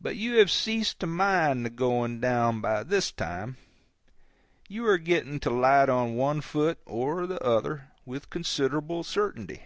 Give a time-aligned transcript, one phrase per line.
[0.00, 3.58] But you have ceased to mind the going down by this time;
[4.70, 9.60] you are getting to light on one foot or the other with considerable certainty.